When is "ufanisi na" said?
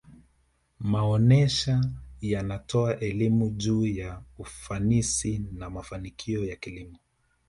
4.37-5.69